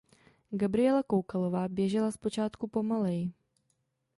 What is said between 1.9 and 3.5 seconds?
zpočátku pomaleji.